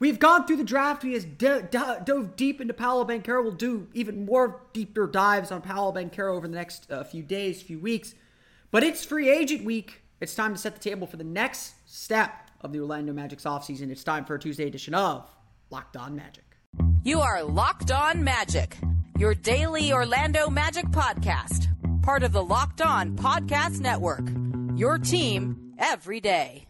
[0.00, 1.02] We've gone through the draft.
[1.02, 3.42] We do- dove deep into Paolo Banchero.
[3.42, 7.62] We'll do even more deeper dives on Paolo Banchero over the next uh, few days,
[7.62, 8.14] few weeks.
[8.70, 10.02] But it's free agent week.
[10.20, 13.90] It's time to set the table for the next step of the Orlando Magic's offseason.
[13.90, 15.28] It's time for a Tuesday edition of
[15.70, 16.44] Locked On Magic.
[17.04, 18.76] You are Locked On Magic,
[19.18, 21.68] your daily Orlando Magic podcast,
[22.02, 24.28] part of the Locked On Podcast Network.
[24.76, 26.66] Your team every day.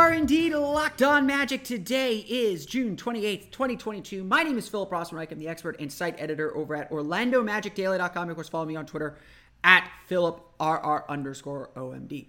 [0.00, 1.62] Are indeed locked on magic.
[1.62, 4.24] Today is June 28th, 2022.
[4.24, 5.30] My name is Philip Rossman-Reich.
[5.30, 8.30] I'm the expert and site editor over at OrlandoMagicDaily.com.
[8.30, 9.18] Of course, follow me on Twitter
[9.62, 12.28] at PhilipRR underscore OMD.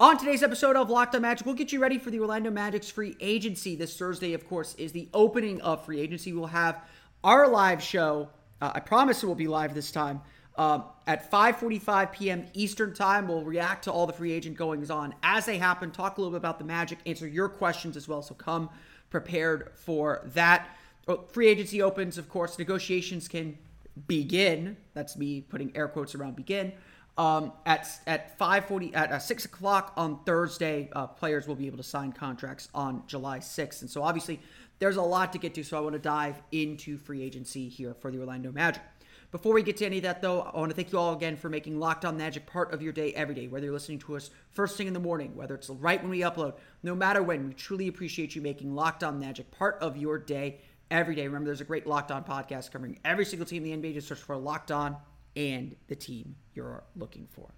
[0.00, 2.88] On today's episode of Locked on Magic, we'll get you ready for the Orlando Magic's
[2.88, 3.76] free agency.
[3.76, 6.32] This Thursday, of course, is the opening of free agency.
[6.32, 6.82] We'll have
[7.22, 8.30] our live show.
[8.62, 10.22] Uh, I promise it will be live this time.
[10.56, 12.46] Um, at 5:45 p.m.
[12.54, 15.90] Eastern Time, we'll react to all the free agent goings on as they happen.
[15.90, 18.22] Talk a little bit about the Magic, answer your questions as well.
[18.22, 18.68] So come
[19.10, 20.68] prepared for that.
[21.06, 22.58] Well, free agency opens, of course.
[22.58, 23.58] Negotiations can
[24.06, 24.76] begin.
[24.94, 26.72] That's me putting air quotes around begin.
[27.18, 31.76] Um, at at 5:40 at uh, six o'clock on Thursday, uh, players will be able
[31.76, 33.82] to sign contracts on July 6th.
[33.82, 34.40] And so obviously,
[34.78, 35.64] there's a lot to get to.
[35.64, 38.82] So I want to dive into free agency here for the Orlando Magic.
[39.30, 41.36] Before we get to any of that, though, I want to thank you all again
[41.36, 44.16] for making Locked On Magic part of your day every day, whether you're listening to
[44.16, 47.46] us first thing in the morning, whether it's right when we upload, no matter when.
[47.46, 50.58] We truly appreciate you making Locked On Magic part of your day
[50.90, 51.28] every day.
[51.28, 53.94] Remember, there's a great Locked On podcast covering every single team in the NBA.
[53.94, 54.96] Just search for Locked On
[55.36, 57.54] and the team you're looking for.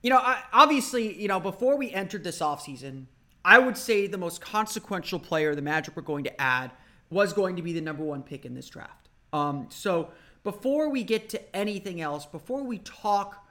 [0.00, 3.06] You know, I, obviously, you know, before we entered this offseason,
[3.44, 6.70] I would say the most consequential player the Magic were going to add
[7.10, 9.03] was going to be the number one pick in this draft.
[9.34, 10.10] Um, so
[10.44, 13.44] before we get to anything else, before we talk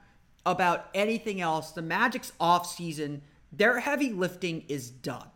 [0.46, 3.20] about anything else, the Magic's offseason,
[3.52, 5.28] their heavy lifting is done.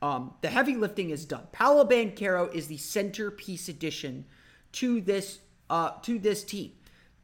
[0.00, 1.48] Um, the heavy lifting is done.
[1.52, 4.24] Paolo Banchero is the centerpiece addition
[4.72, 6.72] to this uh, to this team.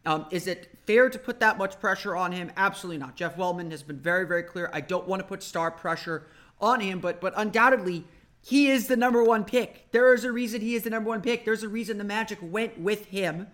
[0.05, 2.53] Um, is it fair to put that much pressure on him?
[2.59, 3.17] Absolutely not.
[3.17, 4.69] Jeff Weltman has been very, very clear.
[4.75, 6.27] I don't want to put star pressure
[6.61, 8.05] on him, but but undoubtedly
[8.45, 9.91] he is the number one pick.
[9.91, 11.47] There is a reason he is the number one pick.
[11.47, 13.47] There's a reason the Magic went with him.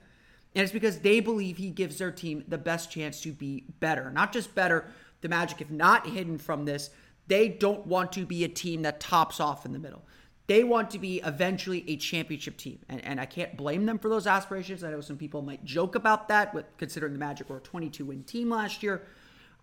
[0.53, 4.11] And it's because they believe he gives their team the best chance to be better.
[4.11, 4.87] Not just better,
[5.21, 6.91] the Magic, if not hidden from this,
[7.29, 10.03] they don't want to be a team that tops off in the middle.
[10.49, 12.81] They want to be eventually a championship team.
[12.89, 14.83] And, and I can't blame them for those aspirations.
[14.83, 18.07] I know some people might joke about that, with, considering the Magic were a 22
[18.07, 19.07] win team last year.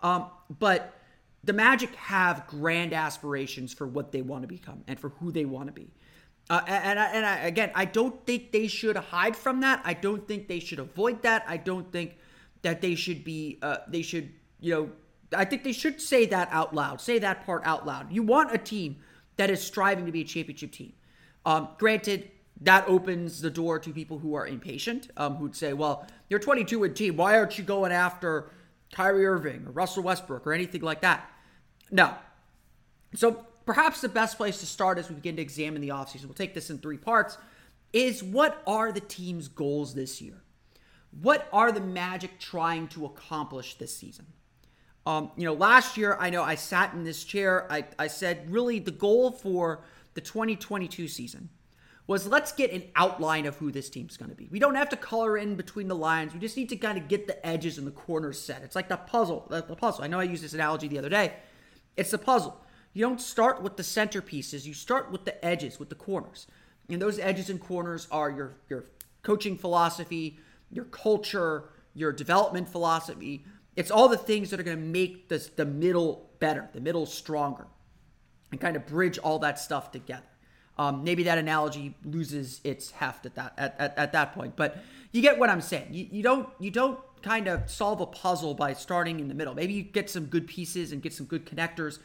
[0.01, 0.27] Um,
[0.57, 0.93] but
[1.43, 5.45] the Magic have grand aspirations for what they want to become and for who they
[5.45, 5.91] want to be.
[6.49, 9.81] Uh, and and I, again, I don't think they should hide from that.
[9.83, 11.43] I don't think they should avoid that.
[11.47, 12.17] I don't think
[12.61, 13.59] that they should be.
[13.61, 14.31] Uh, they should,
[14.61, 14.89] you know,
[15.37, 17.01] I think they should say that out loud.
[17.01, 18.11] Say that part out loud.
[18.11, 18.97] You want a team
[19.35, 20.93] that is striving to be a championship team.
[21.45, 22.31] Um, granted,
[22.61, 26.79] that opens the door to people who are impatient, um, who'd say, "Well, you're 22
[26.79, 27.17] win team.
[27.17, 28.51] Why aren't you going after
[28.91, 31.29] Kyrie Irving or Russell Westbrook or anything like that?"
[31.91, 32.15] No.
[33.15, 36.33] So perhaps the best place to start as we begin to examine the offseason, we'll
[36.33, 37.37] take this in three parts,
[37.93, 40.41] is what are the team's goals this year?
[41.21, 44.25] What are the Magic trying to accomplish this season?
[45.05, 47.71] Um, you know, last year, I know I sat in this chair.
[47.71, 49.83] I, I said, really, the goal for
[50.15, 51.49] the 2022 season
[52.07, 54.47] was let's get an outline of who this team's going to be.
[54.49, 56.33] We don't have to color in between the lines.
[56.33, 58.63] We just need to kind of get the edges and the corners set.
[58.63, 59.45] It's like the puzzle.
[59.49, 60.05] The, the puzzle.
[60.05, 61.33] I know I used this analogy the other day.
[61.97, 62.63] It's the puzzle.
[62.93, 64.65] You don't start with the centerpieces.
[64.65, 66.47] You start with the edges, with the corners.
[66.89, 68.85] And those edges and corners are your your
[69.21, 70.39] coaching philosophy,
[70.71, 73.43] your culture, your development philosophy.
[73.75, 77.05] It's all the things that are going to make this, the middle better, the middle
[77.05, 77.67] stronger,
[78.51, 80.25] and kind of bridge all that stuff together.
[80.79, 84.77] Um, maybe that analogy loses its heft at that at, at, at that point, but
[85.11, 85.87] you get what I'm saying.
[85.91, 89.55] You, you don't you don't kind of solve a puzzle by starting in the middle.
[89.55, 91.99] Maybe you get some good pieces and get some good connectors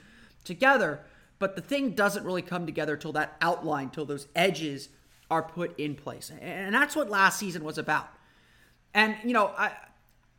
[0.45, 1.01] together,
[1.39, 4.89] but the thing doesn't really come together till that outline, till those edges
[5.31, 6.33] are put in place.
[6.41, 8.09] And that's what last season was about.
[8.95, 9.73] And, you know, I.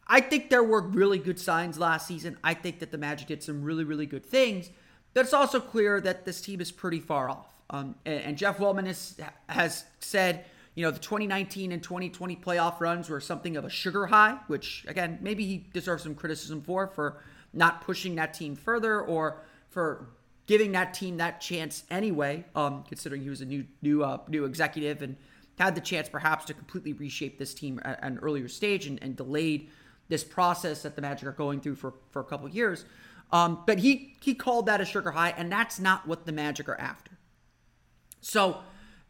[0.06, 2.38] I think there were really good signs last season.
[2.44, 4.70] I think that the Magic did some really, really good things.
[5.14, 7.53] But it's also clear that this team is pretty far off.
[7.74, 9.16] Um, and, and, Jeff Weltman has,
[9.50, 14.06] has said, you know, the 2019 and 2020 playoff runs were something of a sugar
[14.06, 19.02] high, which, again, maybe he deserves some criticism for, for not pushing that team further
[19.02, 20.08] or for
[20.46, 24.46] giving that team that chance anyway, um, considering he was a new new uh, new
[24.46, 25.18] executive and
[25.58, 29.16] had the chance perhaps to completely reshape this team at an earlier stage and, and
[29.16, 29.70] delayed
[30.10, 32.86] this process that the Magic are going through for, for a couple years.
[33.32, 36.70] Um, but he he called that a sugar high, and that's not what the Magic
[36.70, 37.13] are after.
[38.24, 38.60] So,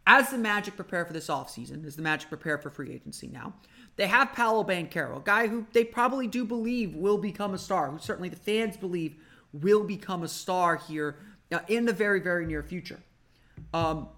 [0.06, 3.54] as the Magic prepare for this offseason, as the Magic prepare for free agency now,
[3.96, 7.92] they have Paolo Banchero, a guy who they probably do believe will become a star,
[7.92, 9.16] who certainly the fans believe
[9.54, 11.18] will become a star here
[11.52, 13.00] uh, in the very, very near future.
[13.72, 14.10] Um,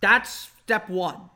[0.00, 1.30] that's step one,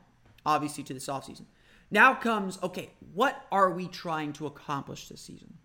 [0.45, 1.45] obviously, to this offseason.
[1.89, 5.55] Now comes, okay, what are we trying to accomplish this season?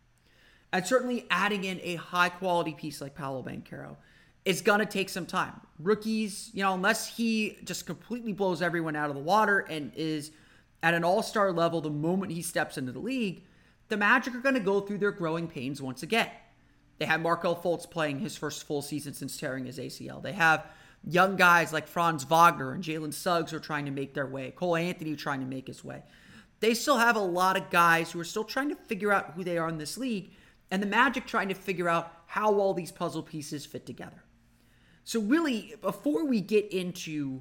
[0.73, 3.97] And certainly adding in a high quality piece like Paolo Banchero
[4.47, 5.61] is going to take some time.
[5.81, 10.31] Rookies, you know, unless he just completely blows everyone out of the water and is
[10.85, 13.43] at an all star level the moment he steps into the league,
[13.89, 16.31] the Magic are going to go through their growing pains once again.
[16.99, 20.23] They have Markelle Fultz playing his first full season since tearing his ACL.
[20.23, 20.65] They have
[21.05, 24.53] young guys like Franz Wagner and Jalen Suggs are trying to make their way.
[24.53, 26.05] Cole Anthony trying to make his way.
[26.61, 29.43] They still have a lot of guys who are still trying to figure out who
[29.43, 30.31] they are in this league,
[30.71, 34.23] and the Magic trying to figure out how all these puzzle pieces fit together.
[35.06, 37.41] So, really, before we get into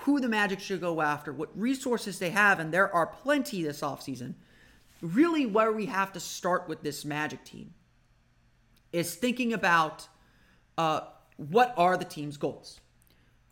[0.00, 3.80] who the Magic should go after, what resources they have, and there are plenty this
[3.80, 4.34] offseason,
[5.00, 7.72] really where we have to start with this Magic team
[8.92, 10.06] is thinking about
[10.76, 11.00] uh,
[11.38, 12.78] what are the team's goals.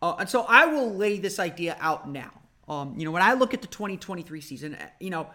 [0.02, 2.32] Uh, and so I will lay this idea out now.
[2.68, 5.30] Um, you know, when I look at the 2023 season, uh, you know,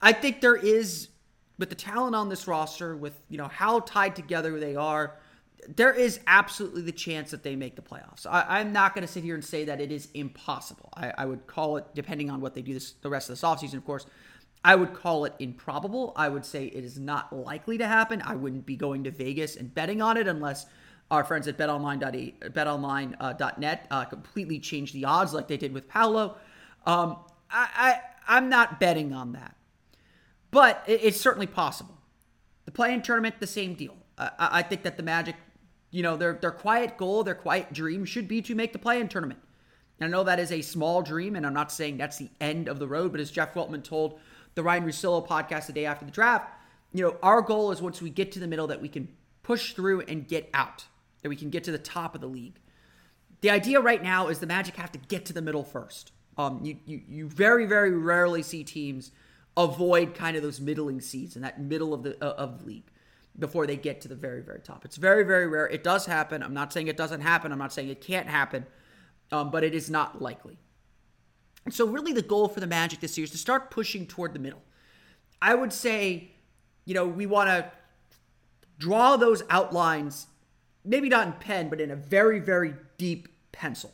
[0.00, 1.08] I think there is,
[1.58, 5.16] with the talent on this roster, with, you know, how tied together they are,
[5.74, 8.26] there is absolutely the chance that they make the playoffs.
[8.28, 10.90] I, am not going to sit here and say that it is impossible.
[10.94, 13.42] I, I, would call it, depending on what they do this, the rest of this
[13.42, 14.06] offseason, of course,
[14.64, 16.12] I would call it improbable.
[16.16, 18.22] I would say it is not likely to happen.
[18.22, 20.66] I wouldn't be going to Vegas and betting on it unless
[21.10, 26.36] our friends at betonline.net uh, completely changed the odds like they did with Paolo.
[26.84, 27.16] Um,
[27.50, 29.56] I, I, am not betting on that.
[30.50, 31.96] But it, it's certainly possible.
[32.64, 33.94] The play-in tournament, the same deal.
[34.18, 35.36] I think that the Magic
[35.96, 39.08] you know, their their quiet goal, their quiet dream should be to make the play-in
[39.08, 39.40] tournament.
[39.98, 42.68] And I know that is a small dream, and I'm not saying that's the end
[42.68, 44.20] of the road, but as Jeff Weltman told
[44.56, 46.50] the Ryen Russillo podcast the day after the draft,
[46.92, 49.08] you know, our goal is once we get to the middle that we can
[49.42, 50.84] push through and get out,
[51.22, 52.60] that we can get to the top of the league.
[53.40, 56.12] The idea right now is the Magic have to get to the middle first.
[56.36, 59.12] Um, you, you, you very, very rarely see teams
[59.56, 62.90] avoid kind of those middling seeds in that middle of the uh, of the league
[63.38, 64.84] before they get to the very, very top.
[64.84, 65.66] It's very, very rare.
[65.66, 66.42] It does happen.
[66.42, 67.52] I'm not saying it doesn't happen.
[67.52, 68.66] I'm not saying it can't happen,
[69.30, 70.58] um, but it is not likely.
[71.64, 74.32] And so, really, the goal for the Magic this year is to start pushing toward
[74.32, 74.62] the middle.
[75.42, 76.30] I would say,
[76.84, 77.70] you know, we want to
[78.78, 80.28] draw those outlines,
[80.84, 83.92] maybe not in pen, but in a very, very deep pencil.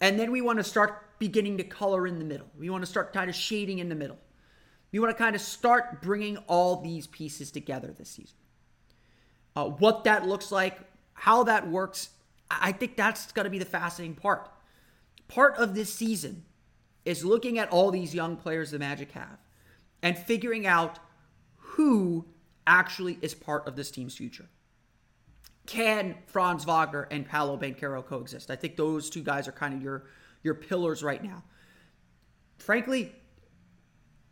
[0.00, 2.48] And then we want to start beginning to color in the middle.
[2.58, 4.18] We want to start kind of shading in the middle.
[4.92, 8.36] We want to kind of start bringing all these pieces together this season.
[9.56, 10.78] Uh, what that looks like,
[11.14, 12.10] how that works,
[12.50, 14.50] I think that's going to be the fascinating part.
[15.28, 16.44] Part of this season
[17.04, 19.38] is looking at all these young players the Magic have
[20.02, 20.98] and figuring out
[21.56, 22.26] who
[22.66, 24.46] actually is part of this team's future.
[25.66, 28.50] Can Franz Wagner and Paolo Banchero coexist?
[28.50, 30.04] I think those two guys are kind of your
[30.42, 31.44] your pillars right now.
[32.58, 33.14] Frankly,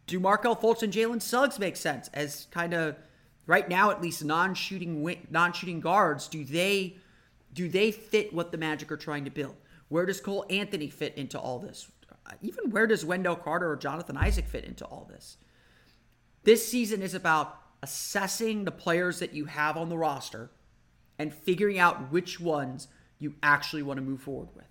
[0.07, 2.97] do Markelle Fultz and Jalen Suggs make sense as kind of
[3.47, 6.28] right now at least non-shooting non-shooting guards?
[6.28, 6.97] Do they
[7.52, 9.57] do they fit what the Magic are trying to build?
[9.88, 11.90] Where does Cole Anthony fit into all this?
[12.26, 15.37] Uh, even where does Wendell Carter or Jonathan Isaac fit into all this?
[16.45, 20.50] This season is about assessing the players that you have on the roster
[21.19, 22.88] and figuring out which ones
[23.19, 24.66] you actually want to move forward with.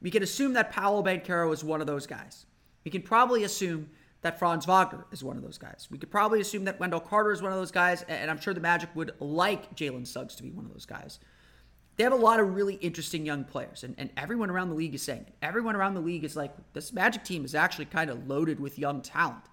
[0.00, 2.46] We can assume that Paolo Banchero is one of those guys.
[2.84, 3.90] We can probably assume
[4.22, 5.86] that Franz Wagner is one of those guys.
[5.90, 8.54] We could probably assume that Wendell Carter is one of those guys, and I'm sure
[8.54, 11.18] the Magic would like Jalen Suggs to be one of those guys.
[11.96, 14.94] They have a lot of really interesting young players, and, and everyone around the league
[14.94, 15.34] is saying it.
[15.42, 18.78] Everyone around the league is like, this Magic team is actually kind of loaded with
[18.78, 19.44] young talent.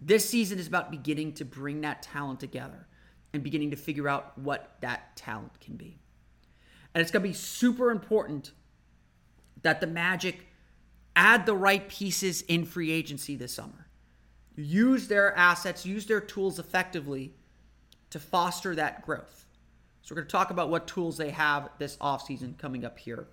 [0.00, 2.86] This season is about beginning to bring that talent together
[3.32, 5.98] and beginning to figure out what that talent can be.
[6.94, 8.52] And it's going to be super important
[9.62, 10.46] that the Magic
[11.18, 13.88] add the right pieces in free agency this summer.
[14.54, 17.34] Use their assets, use their tools effectively
[18.10, 19.46] to foster that growth.
[20.02, 23.26] So, we're going to talk about what tools they have this offseason coming up here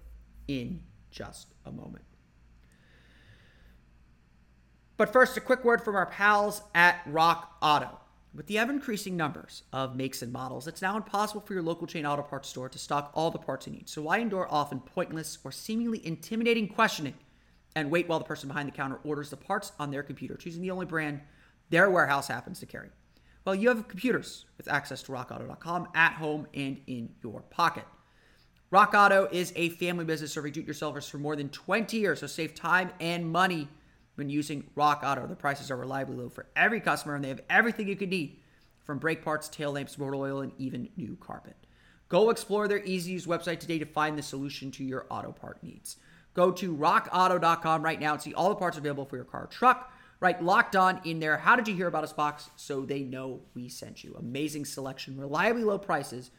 [0.48, 2.04] in just a moment.
[4.98, 8.00] But first, a quick word from our pals at Rock Auto.
[8.34, 11.88] With the ever increasing numbers of makes and models, it's now impossible for your local
[11.88, 13.88] chain auto parts store to stock all the parts you need.
[13.88, 17.14] So why endure often pointless or seemingly intimidating questioning
[17.76, 20.62] and wait while the person behind the counter orders the parts on their computer, choosing
[20.62, 21.22] the only brand
[21.70, 22.90] their warehouse happens to carry?
[23.46, 27.86] Well, you have computers with access to rockauto.com at home and in your pocket.
[28.72, 32.56] Rock Auto is a family business serving do-it-yourselfers for more than 20 years, so save
[32.56, 33.68] time and money
[34.16, 35.28] when using Rock Auto.
[35.28, 38.40] The prices are reliably low for every customer, and they have everything you could need
[38.84, 41.56] from brake parts, tail lamps, motor oil, and even new carpet.
[42.10, 45.62] Go explore their easy use website today to find the solution to your auto part
[45.64, 45.98] needs.
[46.36, 49.92] Go to rockauto.com right now and see all the parts available for your car truck.
[50.20, 51.38] Right, locked on in there.
[51.38, 52.50] How did you hear about us box?
[52.56, 54.16] So they know we sent you.
[54.18, 56.32] Amazing selection, reliably low prices,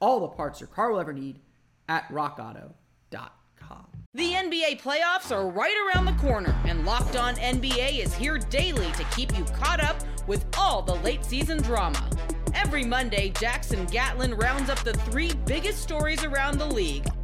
[0.00, 1.40] all the parts your car will ever need
[1.88, 3.86] at rockauto.com.
[4.14, 8.92] The NBA playoffs are right around the corner, and Locked On NBA is here daily
[8.92, 12.10] to keep you caught up with all the late season drama.
[12.54, 17.06] Every Monday, Jackson Gatlin rounds up the three biggest stories around the league,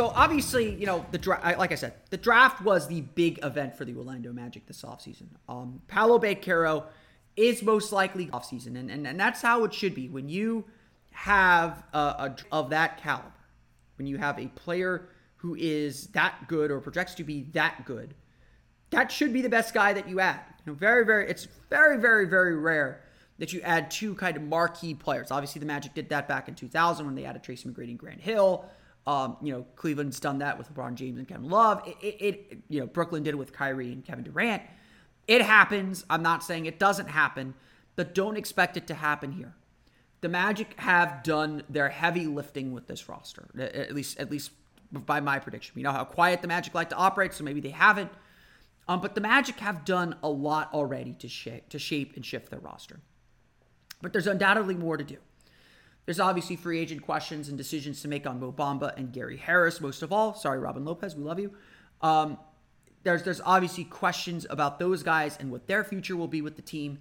[0.00, 3.76] So obviously, you know, the draft, like I said, the draft was the big event
[3.76, 5.26] for the Orlando Magic this offseason.
[5.46, 6.84] Um, Paolo Banchero
[7.36, 10.08] is most likely offseason, and, and and that's how it should be.
[10.08, 10.64] When you
[11.10, 13.30] have a, a of that caliber,
[13.98, 18.14] when you have a player who is that good or projects to be that good,
[18.88, 20.40] that should be the best guy that you add.
[20.64, 23.02] You know, very, very, it's very, very, very rare
[23.36, 25.30] that you add two kind of marquee players.
[25.30, 28.22] Obviously, the Magic did that back in 2000 when they added Tracy McGrady and Grant
[28.22, 28.64] Hill.
[29.06, 31.82] Um, you know, Cleveland's done that with LeBron James and Kevin Love.
[31.86, 34.62] It, it, it, you know, Brooklyn did it with Kyrie and Kevin Durant.
[35.26, 36.04] It happens.
[36.10, 37.54] I'm not saying it doesn't happen,
[37.96, 39.54] but don't expect it to happen here.
[40.20, 44.50] The Magic have done their heavy lifting with this roster, at least, at least
[44.92, 45.78] by my prediction.
[45.78, 48.10] You know how quiet the Magic like to operate, so maybe they haven't.
[48.86, 52.50] Um, but the Magic have done a lot already to shape, to shape and shift
[52.50, 53.00] their roster.
[54.02, 55.18] But there's undoubtedly more to do.
[56.10, 59.80] There's obviously free agent questions and decisions to make on Mo Bamba and Gary Harris,
[59.80, 60.34] most of all.
[60.34, 61.52] Sorry, Robin Lopez, we love you.
[62.02, 62.36] Um,
[63.04, 66.62] there's there's obviously questions about those guys and what their future will be with the
[66.62, 66.98] team.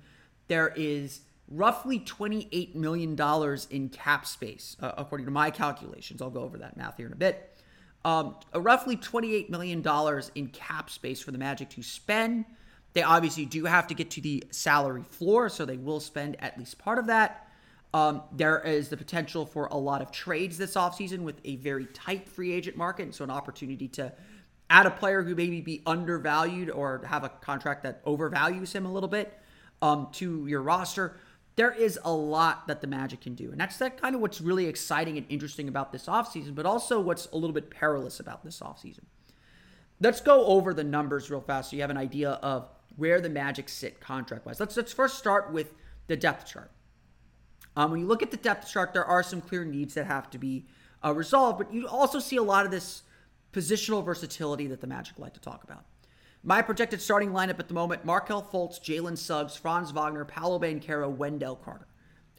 [0.48, 6.22] There is roughly 28 million dollars in cap space, uh, according to my calculations.
[6.22, 7.58] I'll go over that math here in a bit.
[8.06, 12.46] Um, roughly 28 million dollars in cap space for the Magic to spend.
[12.94, 16.60] They obviously do have to get to the salary floor, so they will spend at
[16.60, 17.48] least part of that.
[17.94, 21.88] Um, there is the potential for a lot of trades this offseason with a very
[21.88, 23.04] tight free agent market.
[23.04, 24.14] And so, an opportunity to
[24.70, 28.92] add a player who maybe be undervalued or have a contract that overvalues him a
[28.92, 29.40] little bit
[29.82, 31.18] um, to your roster.
[31.56, 33.52] There is a lot that the Magic can do.
[33.52, 37.00] And that's that kind of what's really exciting and interesting about this offseason, but also
[37.00, 39.04] what's a little bit perilous about this offseason.
[40.00, 43.30] Let's go over the numbers real fast so you have an idea of where the
[43.30, 44.60] Magic sit contract wise.
[44.60, 45.74] Let's, let's first start with
[46.08, 46.72] the depth chart.
[47.76, 50.30] Um, when you look at the depth chart, there are some clear needs that have
[50.32, 50.66] to be
[51.04, 53.04] uh, resolved, but you also see a lot of this
[53.54, 55.86] positional versatility that the Magic like to talk about.
[56.44, 61.10] My projected starting lineup at the moment Markelle Fultz, Jalen Suggs, Franz Wagner, Paolo Banchero,
[61.10, 61.88] Wendell Carter.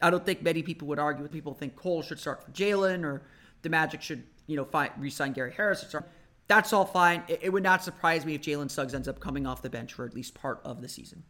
[0.01, 3.03] I don't think many people would argue with people think Cole should start for Jalen
[3.03, 3.21] or
[3.61, 5.81] the Magic should, you know, re-sign Gary Harris.
[5.81, 6.09] Start.
[6.47, 7.23] That's all fine.
[7.27, 9.93] It, it, would not surprise me if Jalen Suggs ends up coming off the bench
[9.93, 11.23] for at least part of the season.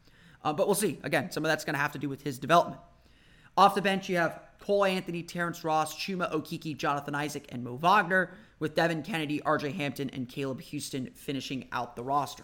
[0.43, 0.99] Uh, but we'll see.
[1.03, 2.81] Again, some of that's going to have to do with his development.
[3.57, 7.75] Off the bench, you have Cole Anthony, Terrence Ross, Chuma Okeke, Jonathan Isaac, and Mo
[7.75, 12.43] Wagner, with Devin Cannady, RJ Hampton, and Caleb Houstan finishing out the roster.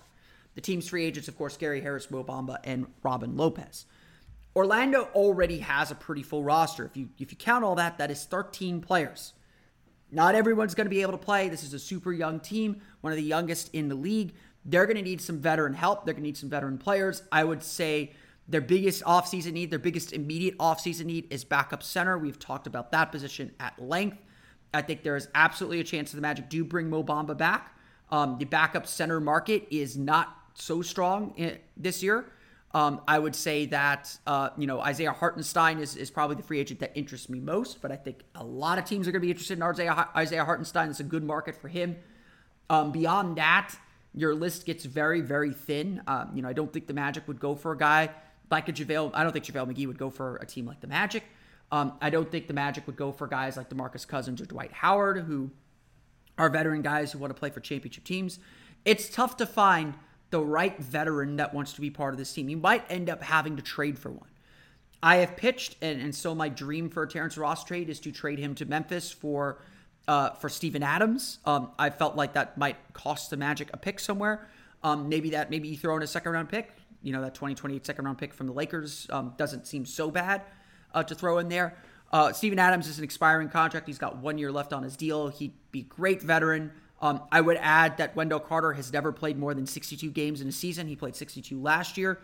[0.55, 3.85] The team's free agents, of course, Gary Harris, Mo Bamba, and Robin Lopez.
[4.55, 6.83] Orlando already has a pretty full roster.
[6.83, 9.33] If you if you count all that, that is 13 players.
[10.11, 11.47] Not everyone's going to be able to play.
[11.47, 14.33] This is a super young team, one of the youngest in the league.
[14.65, 16.05] They're going to need some veteran help.
[16.05, 17.21] They're going to need some veteran players.
[17.31, 18.13] I would say
[18.49, 22.17] Their biggest offseason need, their biggest immediate offseason need is backup center.
[22.17, 24.17] We've talked about that position at length.
[24.73, 27.75] I think there is absolutely a chance the Magic do bring Mo Bamba back.
[28.09, 32.25] Um, the backup center market is not so strong in, this year.
[32.73, 36.59] Um, I would say that uh, you know Isaiah Hartenstein is, is probably the free
[36.59, 39.25] agent that interests me most, but I think a lot of teams are going to
[39.25, 40.89] be interested in Isaiah, Isaiah Hartenstein.
[40.89, 41.97] It's a good market for him.
[42.69, 43.73] Um, beyond that,
[44.13, 46.01] your list gets very very thin.
[46.07, 48.09] Um, you know I don't think the Magic would go for a guy
[48.49, 49.11] like JaVale.
[49.13, 51.23] I don't think JaVale McGee would go for a team like the Magic.
[51.71, 54.71] Um, I don't think the Magic would go for guys like DeMarcus Cousins or Dwight
[54.71, 55.51] Howard, who
[56.37, 58.39] are veteran guys who want to play for championship teams.
[58.85, 59.95] It's tough to find
[60.29, 62.49] the right veteran that wants to be part of this team.
[62.49, 64.29] You might end up having to trade for one.
[65.01, 68.11] I have pitched, and, and so my dream for a Terrence Ross trade is to
[68.11, 69.61] trade him to Memphis for
[70.07, 71.39] uh, for Steven Adams.
[71.45, 74.47] Um, I felt like that might cost the Magic a pick somewhere.
[74.83, 76.73] Um, maybe that maybe you throw in a second round pick.
[77.01, 80.41] You know that 2028 second round pick from the Lakers um, doesn't seem so bad
[80.93, 81.77] uh, to throw in there.
[82.11, 83.87] Uh, Steven Adams is an expiring contract.
[83.87, 85.27] He's got one year left on his deal.
[85.27, 86.71] He'd be great veteran.
[87.01, 90.47] Um, I would add that Wendell Carter has never played more than 62 games in
[90.47, 90.87] a season.
[90.87, 92.19] He played 62 last year.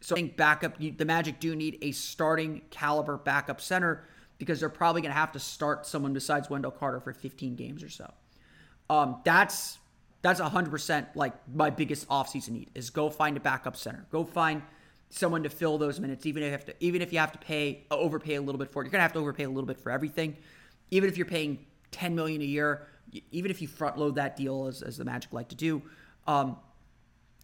[0.00, 4.04] So I think backup, the Magic do need a starting caliber backup center
[4.38, 7.82] because they're probably going to have to start someone besides Wendell Carter for 15 games
[7.82, 8.12] or so.
[8.88, 9.78] Um, that's
[10.22, 14.06] that's 100% like my biggest offseason need is go find a backup center.
[14.10, 14.62] Go find
[15.10, 17.38] someone to fill those minutes, even if you have to, even if you have to
[17.38, 18.86] pay overpay a little bit for it.
[18.86, 20.36] You're gonna have to overpay a little bit for everything.
[20.90, 22.86] Even if you're paying 10 million a year,
[23.30, 25.82] even if you front load that deal as, as the Magic like to do,
[26.26, 26.56] um,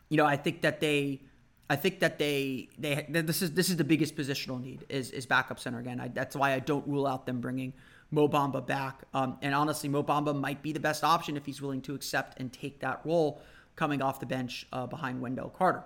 [0.09, 1.23] you know, I think that they,
[1.71, 5.25] I think that they, they, this is this is the biggest positional need is is
[5.25, 6.01] backup center again.
[6.01, 7.73] I, that's why I don't rule out them bringing
[8.15, 9.03] Mo Bamba back.
[9.13, 12.41] Um, and honestly, Mo Bamba might be the best option if he's willing to accept
[12.41, 13.43] and take that role
[13.77, 15.85] coming off the bench uh, behind Wendell Carter.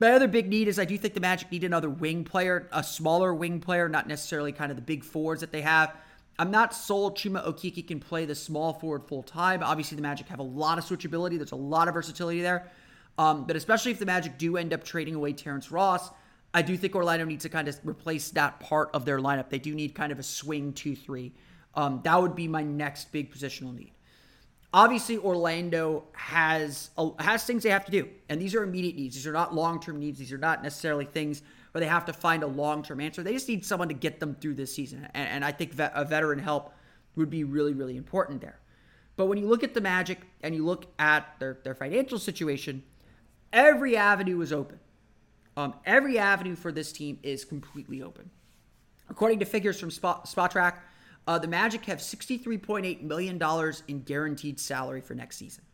[0.00, 2.82] My other big need is I do think the Magic need another wing player, a
[2.82, 5.94] smaller wing player, not necessarily kind of the big fours that they have.
[6.38, 9.62] I'm not sold Chuma Okeke can play the small forward full time.
[9.62, 11.36] Obviously, the Magic have a lot of switchability.
[11.36, 12.70] There's a lot of versatility there.
[13.18, 16.08] Um, but especially if the Magic do end up trading away Terrence Ross,
[16.52, 19.50] I do think Orlando needs to kind of replace that part of their lineup.
[19.50, 21.32] They do need kind of a swing 2 3.
[21.74, 23.92] Um, that would be my next big positional need.
[24.72, 29.14] Obviously, Orlando has has things they have to do, and these are immediate needs.
[29.16, 30.18] These are not long term needs.
[30.18, 33.22] These are not necessarily things where they have to find a long term answer.
[33.22, 36.04] They just need someone to get them through this season, and, and I think a
[36.04, 36.72] veteran help
[37.16, 38.60] would be really really important there.
[39.16, 42.84] But when you look at the Magic and you look at their their financial situation,
[43.52, 44.78] every avenue is open.
[45.60, 48.30] Um, every avenue for this team is completely open.
[49.10, 50.78] According to figures from Spot, Spotrac,
[51.26, 53.38] uh, the Magic have $63.8 million
[53.88, 55.64] in guaranteed salary for next season.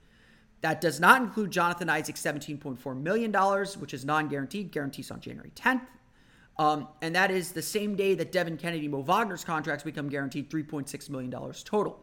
[0.62, 3.32] That does not include Jonathan Isaac's $17.4 million,
[3.78, 5.86] which is non guaranteed, guarantees on January 10th.
[6.58, 10.50] Um, and that is the same day that Devin Cannady Mo Wagner's contracts become guaranteed
[10.50, 11.30] $3.6 million
[11.64, 12.02] total.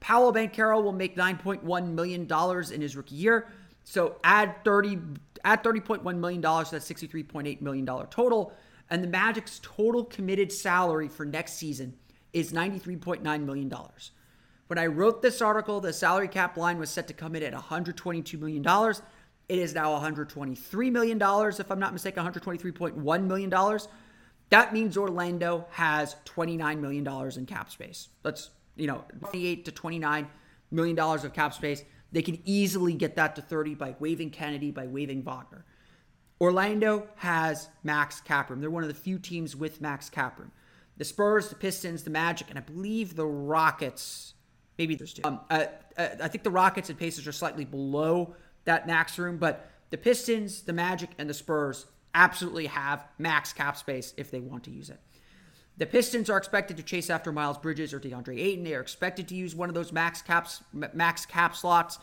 [0.00, 2.26] Paolo Banchero will make $9.1 million
[2.72, 3.48] in his rookie year.
[3.88, 4.98] So add 30
[5.44, 8.52] add $30.1 million to that $63.8 million total.
[8.90, 11.94] And the Magic's total committed salary for next season
[12.34, 13.72] is $93.9 million.
[14.66, 17.54] When I wrote this article, the salary cap line was set to come in at
[17.54, 18.62] $122 million.
[19.48, 21.18] It is now $123 million,
[21.58, 23.78] if I'm not mistaken, $123.1 million.
[24.50, 28.08] That means Orlando has $29 million in cap space.
[28.22, 30.26] That's, you know, 28 to $29
[30.70, 31.84] million of cap space.
[32.12, 35.64] They can easily get that to 30 by waiving Cannady, by waiving Wagner.
[36.40, 38.60] Orlando has max cap room.
[38.60, 40.52] They're one of the few teams with max cap room
[40.96, 44.34] the Spurs, the Pistons, the Magic, and I believe the Rockets.
[44.78, 45.22] Maybe there's two.
[45.24, 45.66] Um, uh,
[45.96, 49.98] uh, I think the Rockets and Pacers are slightly below that max room, but the
[49.98, 54.70] Pistons, the Magic, and the Spurs absolutely have max cap space if they want to
[54.70, 55.00] use it.
[55.78, 58.64] The Pistons are expected to chase after Miles Bridges or DeAndre Ayton.
[58.64, 61.98] They are expected to use one of those max caps, max cap slots.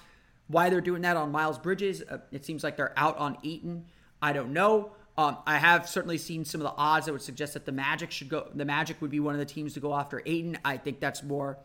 [0.48, 3.86] Why they're doing that on Miles Bridges, uh, it seems like they're out on Ayton.
[4.22, 4.92] I don't know.
[5.18, 8.12] Um, I have certainly seen some of the odds that would suggest that the Magic
[8.12, 8.48] should go.
[8.54, 10.58] The Magic would be one of the teams to go after Ayton.
[10.64, 11.58] I think that's more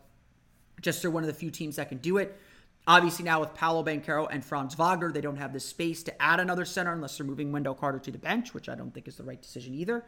[0.81, 2.37] just they're one of the few teams that can do it.
[2.87, 6.39] Obviously, now with Paolo Banchero and Franz Wagner, they don't have the space to add
[6.39, 9.15] another center unless they're moving Wendell Carter to the bench, which I don't think is
[9.15, 10.03] the right decision either.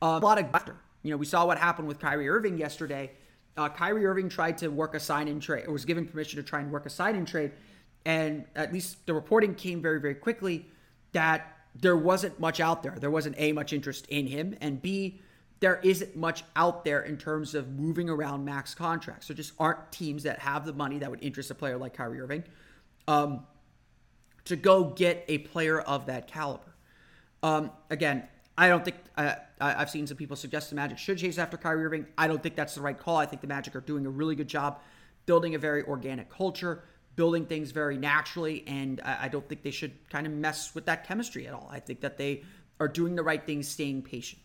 [0.00, 0.76] Uh, a lot of after.
[1.02, 3.10] You know, we saw what happened with Kyrie Irving yesterday.
[3.56, 6.42] Uh, Kyrie Irving tried to work a sign in trade, or was given permission to
[6.42, 7.52] try and work a sign in trade,
[8.04, 10.66] and at least the reporting came very, very quickly
[11.12, 12.96] that there wasn't much out there.
[12.98, 15.20] There wasn't A, much interest in him, and B,
[15.60, 19.28] there isn't much out there in terms of moving around max contracts.
[19.28, 22.20] There just aren't teams that have the money that would interest a player like Kyrie
[22.20, 22.42] Irving
[23.06, 23.46] um,
[24.46, 26.74] to go get a player of that caliber.
[27.44, 28.24] Um, again,
[28.56, 31.84] I don't think uh, I've seen some people suggest the Magic should chase after Kyrie
[31.84, 32.06] Irving.
[32.18, 33.16] I don't think that's the right call.
[33.16, 34.80] I think the Magic are doing a really good job
[35.26, 36.82] building a very organic culture,
[37.16, 41.06] building things very naturally, and I don't think they should kind of mess with that
[41.06, 41.68] chemistry at all.
[41.70, 42.42] I think that they
[42.80, 44.42] are doing the right things, staying patient.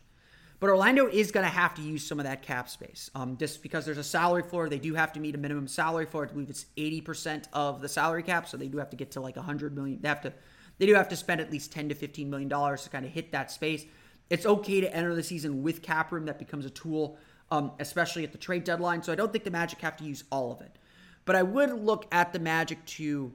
[0.59, 3.11] But Orlando is going to have to use some of that cap space.
[3.13, 6.07] Um, just because there's a salary floor, they do have to meet a minimum salary
[6.07, 6.27] floor.
[6.27, 9.21] I believe it's 80% of the salary cap, so they do have to get to
[9.21, 9.99] like 100 million.
[10.01, 10.33] They have to,
[10.79, 13.11] they do have to spend at least 10 to 15 million dollars to kind of
[13.11, 13.85] hit that space.
[14.29, 16.25] It's okay to enter the season with cap room.
[16.25, 17.17] That becomes a tool,
[17.51, 19.01] um, especially at the trade deadline.
[19.03, 20.77] So I don't think the Magic have to use all of it.
[21.25, 23.33] But I would look at the Magic to,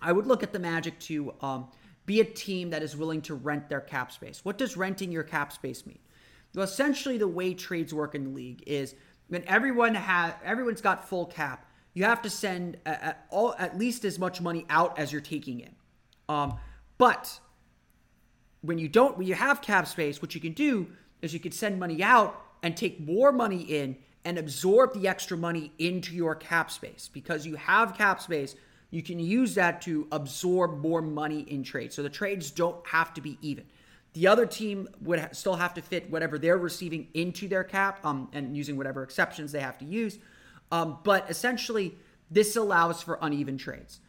[0.00, 1.68] I would look at the Magic to um,
[2.06, 4.44] be a team that is willing to rent their cap space.
[4.44, 5.98] What does renting your cap space mean?
[6.54, 8.94] Well, essentially, the way trades work in the league is
[9.28, 14.04] when everyone has everyone's got full cap, you have to send at, all, at least
[14.04, 15.74] as much money out as you're taking in.
[16.28, 16.58] Um,
[16.98, 17.40] but
[18.62, 20.88] when you don't, when you have cap space, what you can do
[21.22, 25.36] is you can send money out and take more money in and absorb the extra
[25.36, 28.56] money into your cap space because you have cap space.
[28.90, 31.94] You can use that to absorb more money in trades.
[31.94, 33.64] So the trades don't have to be even.
[34.14, 38.04] The other team would ha- still have to fit whatever they're receiving into their cap
[38.04, 40.18] um, and using whatever exceptions they have to use.
[40.72, 41.96] Um, but essentially,
[42.30, 44.00] this allows for uneven trades.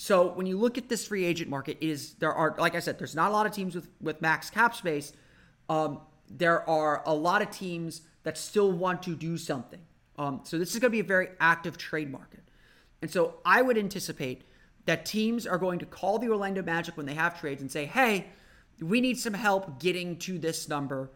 [0.00, 3.00] So when you look at this free agent market, is there are like I said,
[3.00, 5.12] there's not a lot of teams with with max cap space.
[5.68, 9.80] Um, there are a lot of teams that still want to do something.
[10.16, 12.44] Um, so this is going to be a very active trade market,
[13.02, 14.42] and so I would anticipate
[14.84, 17.84] that teams are going to call the Orlando Magic when they have trades and say,
[17.84, 18.28] "Hey,
[18.80, 21.10] we need some help getting to this number.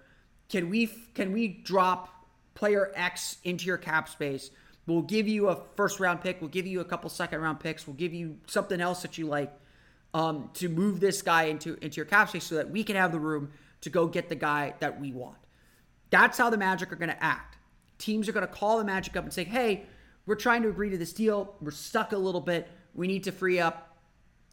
[0.48, 2.08] Can we can we drop
[2.54, 4.50] player X into your cap space?
[4.86, 6.40] We'll give you a first round pick.
[6.40, 7.86] We'll give you a couple second round picks.
[7.86, 9.52] We'll give you something else that you like
[10.12, 13.12] um, to move this guy into into your cap space so that we can have
[13.12, 13.50] the room
[13.82, 15.38] to go get the guy that we want.
[16.10, 17.56] That's how the Magic are going to act.
[17.98, 19.86] Teams are going to call the Magic up and say, "Hey,
[20.26, 21.54] we're trying to agree to this deal.
[21.60, 22.68] We're stuck a little bit.
[22.94, 23.96] We need to free up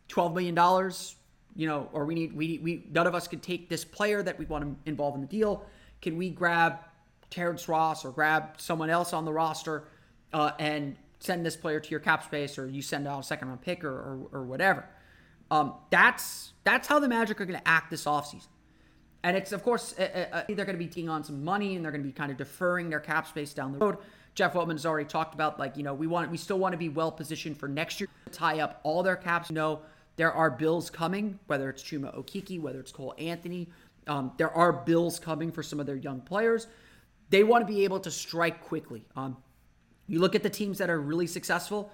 [0.07, 1.15] twelve million dollars
[1.55, 4.37] you know, or we need we we none of us can take this player that
[4.39, 5.65] we want to involve in the deal.
[6.01, 6.79] Can we grab
[7.29, 9.83] Terrence Ross or grab someone else on the roster
[10.33, 13.47] uh, and send this player to your cap space, or you send out a second
[13.49, 14.85] round pick or or, or whatever?
[15.51, 18.47] Um, that's that's how the Magic are going to act this offseason.
[19.23, 21.83] And it's of course uh, uh, they're going to be taking on some money and
[21.83, 23.97] they're going to be kind of deferring their cap space down the road.
[24.35, 26.77] Jeff Weltman has already talked about like you know we want we still want to
[26.77, 29.49] be well positioned for next year to tie up all their caps.
[29.49, 29.81] You know
[30.15, 33.69] there are bills coming, whether it's Chuma Okeke, whether it's Cole Anthony.
[34.07, 36.67] Um, there are bills coming for some of their young players.
[37.29, 39.05] They want to be able to strike quickly.
[39.15, 39.37] Um,
[40.09, 41.91] you look at the teams that are really successful,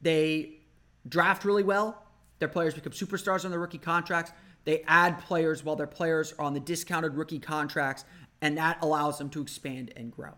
[0.00, 0.60] they
[1.08, 2.04] draft really well.
[2.38, 4.32] Their players become superstars on their rookie contracts.
[4.64, 8.04] They add players while their players are on the discounted rookie contracts,
[8.40, 10.32] and that allows them to expand and grow.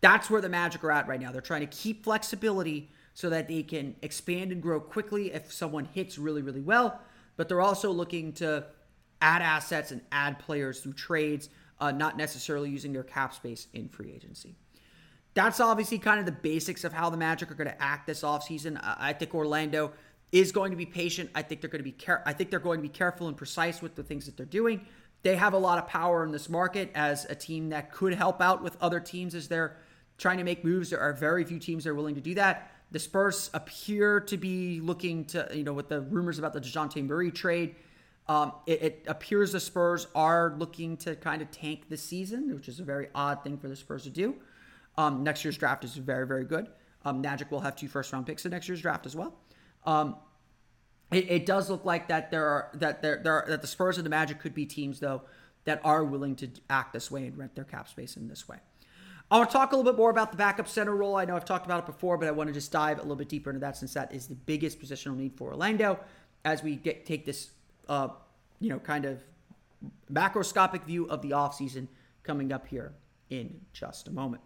[0.00, 1.32] That's where the Magic are at right now.
[1.32, 5.86] They're trying to keep flexibility so that they can expand and grow quickly if someone
[5.86, 7.00] hits really, really well.
[7.36, 8.66] But they're also looking to
[9.20, 11.48] add assets and add players through trades,
[11.80, 14.56] uh, not necessarily using their cap space in free agency.
[15.36, 18.22] That's obviously kind of the basics of how the Magic are going to act this
[18.22, 18.80] offseason.
[18.82, 19.92] I think Orlando
[20.32, 21.28] is going to be patient.
[21.34, 23.36] I think they're going to be care- I think they're going to be careful and
[23.36, 24.86] precise with the things that they're doing.
[25.24, 28.40] They have a lot of power in this market as a team that could help
[28.40, 29.76] out with other teams as they're
[30.16, 30.88] trying to make moves.
[30.88, 32.70] There are very few teams that are willing to do that.
[32.90, 37.06] The Spurs appear to be looking to, you know, with the rumors about the Dejounte
[37.06, 37.74] Murray trade,
[38.26, 42.68] um, it, it, appears the Spurs are looking to kind of tank the season, which
[42.68, 44.34] is a very odd thing for the Spurs to do.
[44.98, 46.68] Um, next year's draft is very, very good.
[47.04, 49.34] Um, Magic will have two first round picks in next year's draft as well.
[49.84, 50.16] Um,
[51.12, 53.96] it, it, does look like that there are that there, there are, that the Spurs
[53.96, 55.22] and the Magic could be teams though
[55.64, 58.56] that are willing to act this way and rent their cap space in this way.
[59.30, 61.16] I want to talk a little bit more about the backup center role.
[61.16, 63.16] I know I've talked about it before, but I want to just dive a little
[63.16, 65.98] bit deeper into that since that is the biggest positional need for Orlando
[66.44, 67.50] as we get take this,
[67.88, 68.08] uh,
[68.60, 69.20] you know, kind of
[70.12, 71.88] macroscopic view of the offseason
[72.22, 72.94] coming up here
[73.30, 74.42] in just a moment.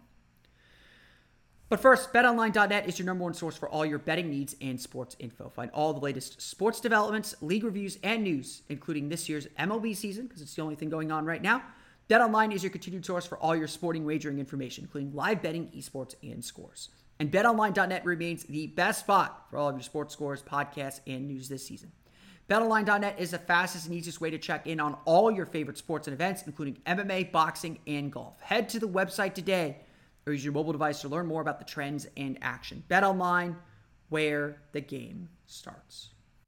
[1.71, 5.15] But first, betonline.net is your number one source for all your betting needs and sports
[5.19, 5.47] info.
[5.47, 10.27] Find all the latest sports developments, league reviews, and news, including this year's MLB season,
[10.27, 11.63] because it's the only thing going on right now
[12.09, 16.15] BetOnline is your continued source for all your sporting wagering information, including live betting, esports,
[16.21, 16.89] and scores.
[17.21, 21.47] And betonline.net remains the best spot for all of your sports scores, podcasts, and news
[21.47, 21.93] this season.
[22.49, 26.07] BetOnline.net is the fastest and easiest way to check in on all your favorite sports
[26.07, 28.41] and events, including MMA, boxing, and golf.
[28.41, 29.77] Head to the website today
[30.25, 32.83] or use your mobile device to learn more about the trends and action.
[32.87, 33.55] Bet online,
[34.09, 36.09] where the game starts.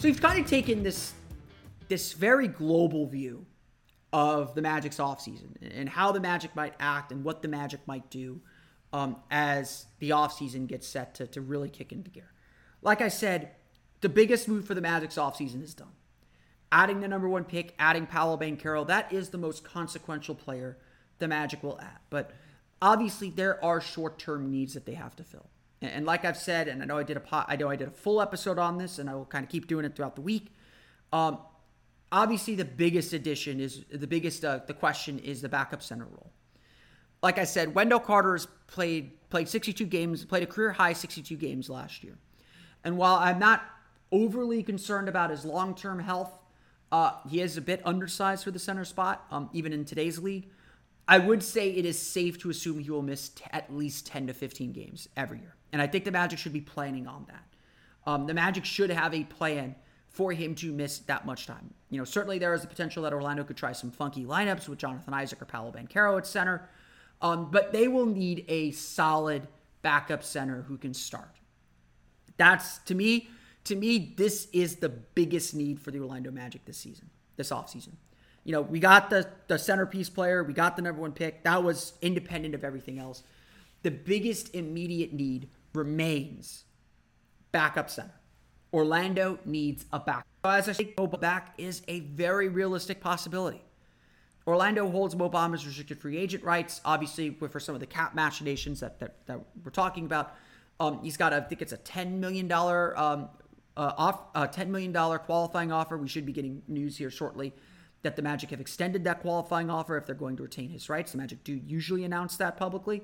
[0.00, 1.12] So we've kind of taken this
[1.88, 3.44] this very global view
[4.14, 8.08] of the Magic's offseason and how the Magic might act and what the Magic might
[8.08, 8.40] do
[8.94, 12.32] um, as the offseason gets set to, to really kick into gear.
[12.80, 13.50] Like I said,
[14.00, 15.92] the biggest move for the Magic's offseason is done.
[16.72, 20.78] Adding the number one pick, adding Paolo Banchero, that is the most consequential player
[21.18, 21.98] the Magic will add.
[22.08, 22.30] But
[22.80, 25.50] obviously, there are short term needs that they have to fill.
[25.82, 27.88] And like I've said, and I know I did a pot, I know I did
[27.88, 30.20] a full episode on this, and I will kind of keep doing it throughout the
[30.20, 30.54] week.
[31.12, 31.38] Um,
[32.12, 34.44] obviously, the biggest addition is the biggest.
[34.44, 36.32] Uh, the question is the backup center role.
[37.22, 41.36] Like I said, Wendell Carter has played played 62 games, played a career high 62
[41.36, 42.18] games last year.
[42.84, 43.62] And while I'm not
[44.12, 46.32] overly concerned about his long term health,
[46.92, 50.48] uh, he is a bit undersized for the center spot, um, even in today's league.
[51.06, 54.28] I would say it is safe to assume he will miss t- at least 10
[54.28, 55.56] to 15 games every year.
[55.72, 57.44] And I think the Magic should be planning on that.
[58.10, 59.74] Um, the Magic should have a plan
[60.08, 61.72] for him to miss that much time.
[61.90, 64.78] You know, certainly there is the potential that Orlando could try some funky lineups with
[64.78, 66.68] Jonathan Isaac or Paolo Banchero at center.
[67.22, 69.46] Um, but they will need a solid
[69.82, 71.36] backup center who can start.
[72.36, 73.28] That's to me,
[73.64, 77.92] to me, this is the biggest need for the Orlando Magic this season, this offseason.
[78.44, 81.44] You know, we got the the centerpiece player, we got the number one pick.
[81.44, 83.22] That was independent of everything else.
[83.82, 86.64] The biggest immediate need remains
[87.52, 88.14] backup center.
[88.72, 90.24] Orlando needs a back.
[90.44, 93.62] As I say, Mo back is a very realistic possibility.
[94.46, 98.98] Orlando holds Mo restricted free agent rights, obviously for some of the cap machinations that,
[99.00, 100.34] that, that we're talking about.
[100.78, 103.28] Um, he's got, a, I think it's a $10 million um,
[103.76, 105.98] uh, off, uh, $10 million qualifying offer.
[105.98, 107.52] We should be getting news here shortly
[108.02, 111.12] that the Magic have extended that qualifying offer if they're going to retain his rights.
[111.12, 113.02] The Magic do usually announce that publicly,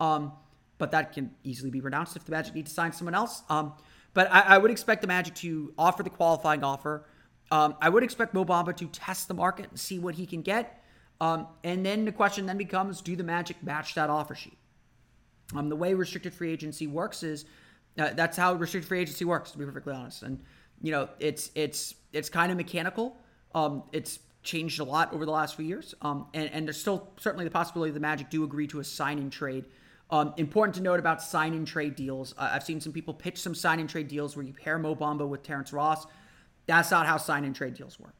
[0.00, 0.32] um,
[0.80, 3.42] but that can easily be renounced if the Magic need to sign someone else.
[3.48, 3.74] Um,
[4.14, 7.06] but I, I, would expect the Magic to offer the qualifying offer.
[7.52, 10.42] Um, I would expect Mo Bamba to test the market and see what he can
[10.42, 10.82] get.
[11.20, 14.56] Um, and then the question then becomes, do the Magic match that offer sheet?
[15.54, 17.44] Um, the way restricted free agency works is
[17.98, 20.22] uh, that's how restricted free agency works, to be perfectly honest.
[20.22, 20.40] And
[20.80, 23.16] you know, it's it's it's kind of mechanical.
[23.54, 27.12] Um, it's changed a lot over the last few years, um, and, and there's still
[27.18, 29.66] certainly the possibility the Magic do agree to a sign trade.
[30.10, 32.34] Um, important to note about sign and trade deals.
[32.36, 34.96] Uh, I've seen some people pitch some sign and trade deals where you pair Mo
[34.96, 36.06] Bamba with Terrence Ross.
[36.66, 38.14] That's not how sign and trade deals work.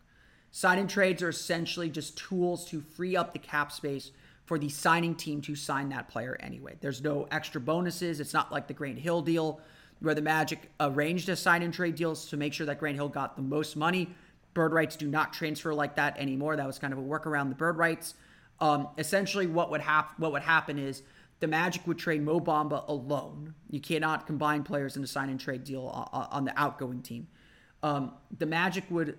[0.53, 4.13] Sign and trades are essentially just tools to free up the cap space
[4.45, 6.77] for the signing team to sign that player anyway.
[6.81, 8.19] There's no extra bonuses.
[8.19, 9.61] It's not like the Grant Hill deal
[10.01, 13.09] where the Magic arranged a sign and trade deals to make sure that Grant Hill
[13.09, 14.11] got the most money.
[14.55, 16.57] Bird rights do not transfer like that anymore.
[16.57, 18.15] That was kind of a work around the bird rights.
[18.61, 20.17] Um, essentially, what would happen?
[20.19, 21.03] What would happen is
[21.41, 23.55] the Magic would trade Mo Bamba alone.
[23.71, 27.27] You cannot combine players in a sign and trade deal on the outgoing team.
[27.83, 29.19] Um, the Magic would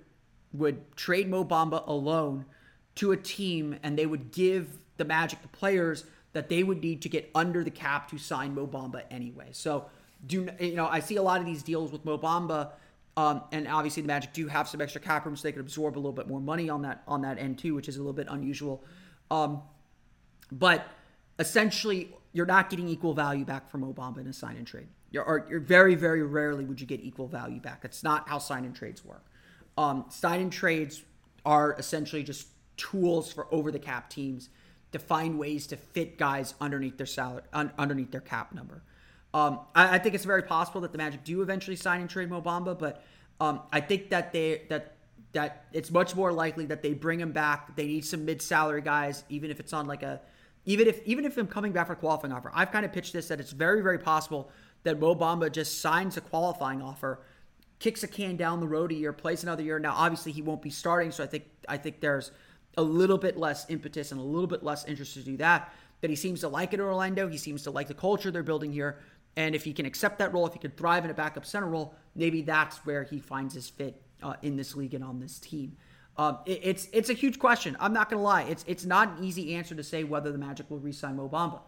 [0.53, 2.45] would trade Mo Bamba alone
[2.95, 7.01] to a team, and they would give the Magic the players that they would need
[7.01, 9.49] to get under the cap to sign Mo Bamba anyway.
[9.51, 9.85] So,
[10.25, 10.87] do you know?
[10.87, 12.71] I see a lot of these deals with Mo Bamba,
[13.17, 15.95] um, and obviously the Magic do have some extra cap room, so they could absorb
[15.95, 18.13] a little bit more money on that on that end too, which is a little
[18.13, 18.83] bit unusual.
[19.31, 19.63] Um,
[20.51, 20.85] but
[21.41, 24.87] essentially, you're not getting equal value back from Mo Bamba in a sign and trade.
[25.09, 27.81] You're, or you're very, very rarely would you get equal value back.
[27.81, 29.25] That's not how sign and trades work.
[29.77, 31.03] Um, sign and trades
[31.45, 34.49] are essentially just tools for over the cap teams
[34.91, 38.83] to find ways to fit guys underneath their salary, un, underneath their cap number.
[39.33, 42.29] Um, I, I, think it's very possible that the Magic do eventually sign and trade
[42.29, 43.03] Mo Bamba, but
[43.39, 44.97] um, I think that they that
[45.31, 47.75] that it's much more likely that they bring him back.
[47.77, 50.19] They need some mid salary guys, even if it's on like a
[50.65, 52.51] even if even if I'm coming back for a qualifying offer.
[52.53, 54.51] I've kind of pitched this that it's very very possible
[54.83, 57.19] that Mo Bamba just signs a qualifying offer,
[57.79, 59.79] kicks a can down the road a year, plays another year.
[59.79, 62.31] Now obviously he won't be starting, so I think I think there's
[62.77, 65.73] a little bit less impetus and a little bit less interest to do that.
[65.99, 67.27] But he seems to like it in Orlando.
[67.27, 68.99] He seems to like the culture they're building here.
[69.37, 71.67] And if he can accept that role, if he can thrive in a backup center
[71.67, 75.39] role, maybe that's where he finds his fit uh, in this league and on this
[75.39, 75.77] team.
[76.17, 77.77] Um, it, it's it's a huge question.
[77.79, 78.43] I'm not gonna lie.
[78.43, 81.61] It's it's not an easy answer to say whether the Magic will re-sign Mo Bamba.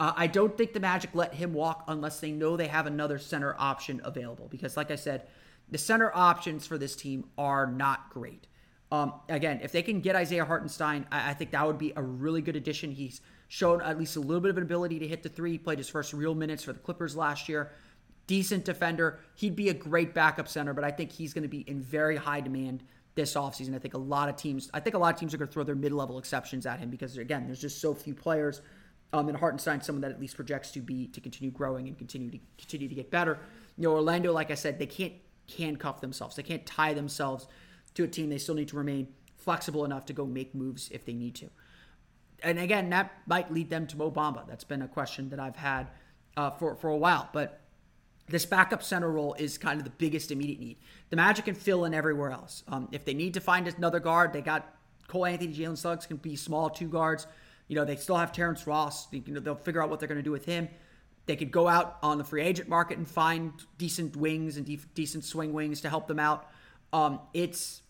[0.00, 3.18] Uh, I don't think the Magic let him walk unless they know they have another
[3.18, 4.46] center option available.
[4.48, 5.26] Because, like I said,
[5.70, 8.46] the center options for this team are not great.
[8.90, 12.02] Um, again, if they can get Isaiah Hartenstein, I, I, think that would be a
[12.02, 12.90] really good addition.
[12.90, 15.52] He's shown at least a little bit of an ability to hit the three.
[15.52, 17.72] He played his first real minutes for the Clippers last year.
[18.26, 19.20] Decent defender.
[19.34, 22.16] He'd be a great backup center, but I think he's going to be in very
[22.16, 22.82] high demand
[23.18, 23.74] this offseason.
[23.74, 25.52] I think a lot of teams, I think a lot of teams are going to
[25.52, 28.62] throw their mid-level exceptions at him because again, there's just so few players.
[29.12, 32.30] Um, and Hartenstein, someone that at least projects to be to continue growing and continue
[32.30, 33.40] to continue to get better.
[33.76, 35.14] You know, Orlando, like I said, they can't
[35.56, 36.36] handcuff themselves.
[36.36, 37.48] They can't tie themselves
[37.94, 38.30] to a team.
[38.30, 41.48] They still need to remain flexible enough to go make moves if they need to.
[42.44, 44.46] And again, that might lead them to Mo Bamba.
[44.46, 45.88] That's been a question that I've had
[46.36, 47.28] uh, for for a while.
[47.32, 47.60] But
[48.28, 50.78] this backup center role is kind of the biggest immediate need.
[51.10, 52.62] The Magic can fill in everywhere else.
[52.68, 54.74] Um, if they need to find another guard, they got
[55.08, 57.26] Cole Anthony, Jalen Suggs can be small two guards.
[57.66, 59.08] You know, they still have Terrence Ross.
[59.12, 60.68] You know, they'll figure out what they're going to do with him.
[61.26, 64.80] They could go out on the free agent market and find decent wings and de-
[64.94, 66.48] decent swing wings to help them out.
[66.92, 67.82] Um, it's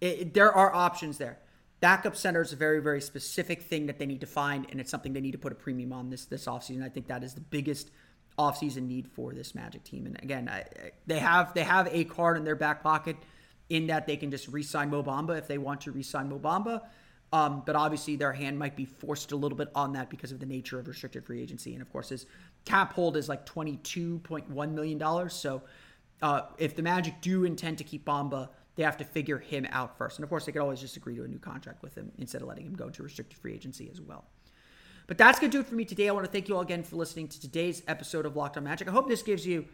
[0.00, 1.38] it, there are options there.
[1.80, 4.90] Backup center is a very very specific thing that they need to find, and it's
[4.90, 6.84] something they need to put a premium on this this offseason.
[6.84, 7.90] I think that is the biggest
[8.40, 10.06] offseason need for this Magic team.
[10.06, 10.64] And again, I,
[11.06, 13.16] they have they have a card in their back pocket
[13.68, 16.80] in that they can just re-sign Mo Bamba if they want to re-sign Mo Bamba.
[17.32, 20.40] Um, but obviously, their hand might be forced a little bit on that because of
[20.40, 21.74] the nature of restricted free agency.
[21.74, 22.26] And of course, his
[22.64, 25.30] cap hold is like $22.1 million.
[25.30, 25.62] So
[26.22, 29.96] uh, if the Magic do intend to keep Bamba, they have to figure him out
[29.96, 30.18] first.
[30.18, 32.42] And of course, they could always just agree to a new contract with him instead
[32.42, 34.24] of letting him go to restricted free agency as well.
[35.10, 36.08] But that's going to do it for me today.
[36.08, 38.62] I want to thank you all again for listening to today's episode of Locked on
[38.62, 38.86] Magic.
[38.86, 39.64] I hope this gives you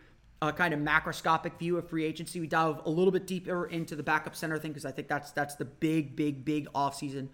[0.40, 2.40] a kind of macroscopic view of free agency.
[2.40, 5.32] We dive a little bit deeper into the backup center thing because I think that's
[5.32, 7.28] that's the big, big, big offseason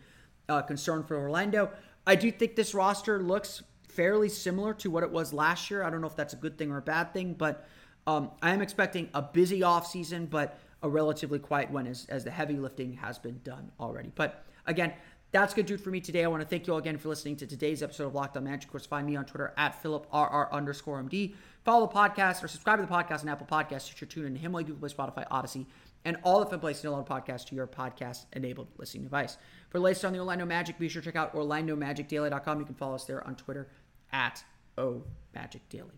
[0.48, 1.70] uh, concern for Orlando.
[2.04, 5.84] I do think this roster looks fairly similar to what it was last year.
[5.84, 7.68] I don't know if that's a good thing or a bad thing, but
[8.08, 12.32] um, I am expecting a busy offseason, but a relatively quiet one as, as the
[12.32, 14.10] heavy lifting has been done already.
[14.12, 14.92] But again,
[15.32, 16.24] that's good, dude, for me today.
[16.24, 18.44] I want to thank you all again for listening to today's episode of Locked On
[18.44, 18.64] Magic.
[18.64, 21.34] Of course, find me on Twitter at PhilipRR underscore MD.
[21.64, 24.88] Follow the podcast or subscribe to the podcast on Apple Podcasts, Stitcher, TuneIn, Himalaya, Google
[24.88, 25.66] Play, Spotify, Odyssey,
[26.04, 29.38] and all the fun places to download podcasts to your podcast-enabled listening device.
[29.70, 32.58] For the latest on the Orlando Magic, be sure to check out OrlandoMagicDaily.com.
[32.58, 33.68] You can follow us there on Twitter
[34.12, 34.44] at
[34.76, 35.96] OMagicDaily.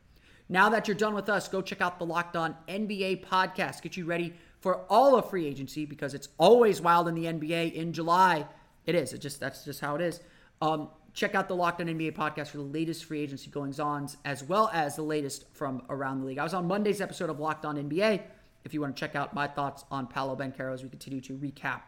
[0.48, 3.82] Now that you're done with us, go check out the Locked On NBA podcast.
[3.82, 7.72] Get you ready for all of free agency because it's always wild in the NBA
[7.72, 8.46] in July.
[8.86, 9.12] It is.
[9.12, 10.20] It just that's just how it is.
[10.60, 14.16] Um, check out the Locked On NBA podcast for the latest free agency goings ons,
[14.24, 16.38] as well as the latest from around the league.
[16.38, 18.22] I was on Monday's episode of Locked On NBA.
[18.64, 21.34] If you want to check out my thoughts on Paolo Banchero as we continue to
[21.34, 21.82] recap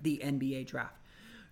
[0.00, 0.94] the NBA draft.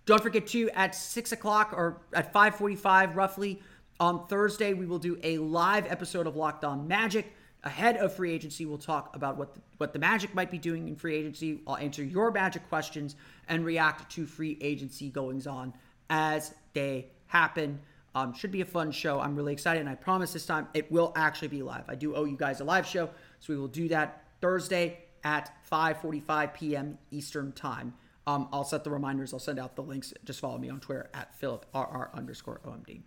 [0.05, 3.61] Don't forget to at six o'clock or at five forty-five roughly
[3.99, 7.35] on Thursday we will do a live episode of Locked On Magic
[7.67, 8.65] ahead of free agency.
[8.65, 11.61] We'll talk about what the, what the Magic might be doing in free agency.
[11.67, 13.17] I'll answer your Magic questions
[13.49, 15.75] and react to free agency goings on
[16.09, 17.81] as they happen.
[18.15, 19.21] Um, should be a fun show.
[19.21, 21.85] I'm really excited, and I promise this time it will actually be live.
[21.89, 25.53] I do owe you guys a live show, so we will do that Thursday at
[25.71, 26.99] 5:45 p.m.
[27.11, 27.93] Eastern Time.
[28.27, 29.35] Um, I'll set the reminders.
[29.35, 30.15] I'll send out the links.
[30.25, 33.03] Just follow me on Twitter at PhilipRR underscore OMD.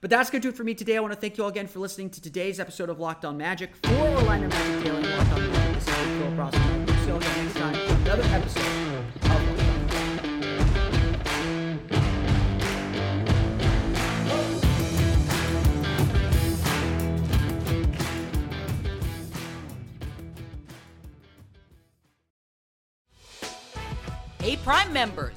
[0.00, 0.96] But that's going to do it for me today.
[0.96, 3.36] I want to thank you all again for listening to today's episode of Locked On
[3.36, 5.74] Magic for Orlando Magic Daily Locked On Magic.
[5.74, 6.54] This is Philip Ross.
[6.54, 9.60] See you all again next time for another episode of Locked
[24.40, 25.36] Hey, Prime members,